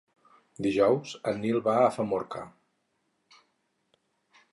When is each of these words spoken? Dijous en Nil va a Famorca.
Dijous 0.67 1.11
en 1.31 1.37
Nil 1.43 1.61
va 1.67 1.75
a 1.81 1.91
Famorca. 1.97 2.41